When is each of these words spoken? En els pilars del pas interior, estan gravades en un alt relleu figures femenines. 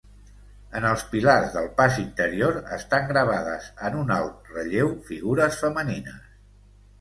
En 0.77 0.85
els 0.91 1.01
pilars 1.09 1.51
del 1.57 1.67
pas 1.81 1.99
interior, 2.03 2.57
estan 2.77 3.05
gravades 3.11 3.69
en 3.91 3.99
un 4.01 4.15
alt 4.17 4.51
relleu 4.55 4.91
figures 5.11 5.61
femenines. 5.67 6.35